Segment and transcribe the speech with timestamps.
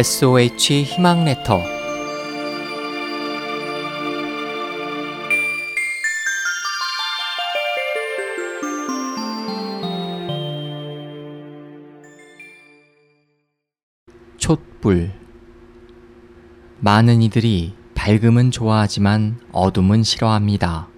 [0.00, 1.60] SOH 희망 레터
[14.38, 15.12] 촛불
[16.78, 20.88] 많은 이들이 밝음은 좋아하지만 어둠은 싫어합니다.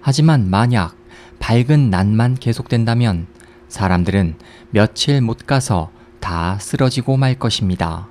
[0.00, 0.96] 하지만 만약
[1.38, 3.28] 밝은 낮만 계속된다면
[3.68, 4.36] 사람들은
[4.70, 8.08] 며칠 못 가서 다 쓰러지고 말 것입니다.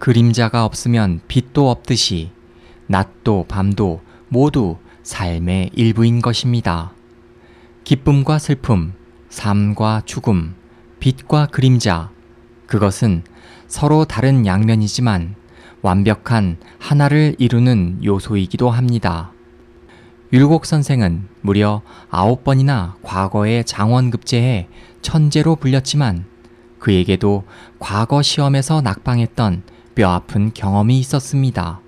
[0.00, 2.30] 그림자가 없으면 빛도 없듯이
[2.86, 6.92] 낮도 밤도 모두 삶의 일부인 것입니다.
[7.84, 8.94] 기쁨과 슬픔,
[9.28, 10.54] 삶과 죽음,
[11.00, 12.10] 빛과 그림자,
[12.66, 13.24] 그것은
[13.68, 15.34] 서로 다른 양면이지만
[15.82, 19.32] 완벽한 하나를 이루는 요소이기도 합니다.
[20.32, 24.66] 율곡 선생은 무려 아홉 번이나 과거에 장원급제해
[25.02, 26.24] 천재로 불렸지만
[26.78, 27.44] 그에게도
[27.78, 29.62] 과거 시험에서 낙방했던
[30.00, 31.82] 뼈아픈 경험이 있었습니다.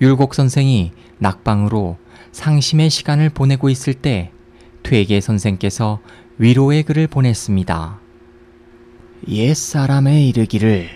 [0.00, 1.98] 율곡 선생이 낙방으로
[2.32, 4.32] 상심의 시간을 보내고 있을 때
[4.82, 6.00] 퇴계 선생께서
[6.38, 8.00] 위로의 글을 보냈습니다.
[9.28, 10.88] 옛사람의 이르기를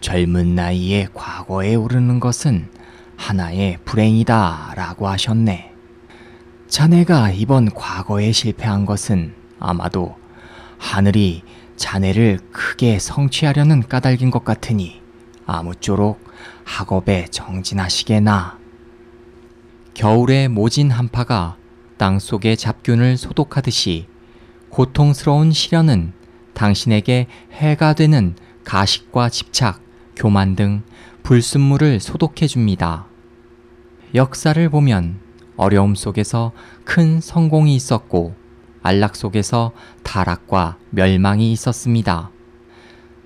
[0.00, 2.70] 젊은 나이에 과거에 오르는 것은
[3.18, 5.70] 하나의 불행이다 라고 하셨네.
[6.68, 10.16] 자네가 이번 과거에 실패한 것은 아마도
[10.78, 11.42] 하늘이
[11.76, 15.01] 자네를 크게 성취하려는 까닭인 것 같으니
[15.46, 16.22] 아무쪼록
[16.64, 18.58] 학업에 정진하시게나.
[19.94, 21.56] 겨울의 모진 한파가
[21.98, 24.06] 땅 속의 잡균을 소독하듯이
[24.70, 26.12] 고통스러운 시련은
[26.54, 29.80] 당신에게 해가 되는 가식과 집착,
[30.16, 30.82] 교만 등
[31.22, 33.06] 불순물을 소독해 줍니다.
[34.14, 35.20] 역사를 보면
[35.56, 36.52] 어려움 속에서
[36.84, 38.34] 큰 성공이 있었고
[38.82, 42.30] 안락 속에서 타락과 멸망이 있었습니다.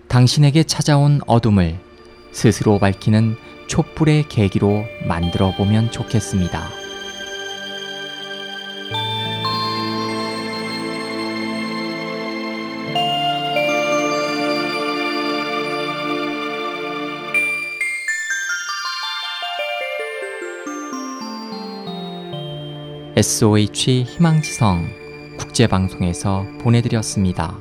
[0.09, 1.85] 당신에게 찾아온 어둠을
[2.36, 3.34] 스스로 밝히는
[3.66, 6.69] 촛불의 계기로 만들어 보면 좋겠습니다.
[23.16, 24.91] SOH 희망지성
[25.38, 27.56] 국제방송에서 보내드렸습니다.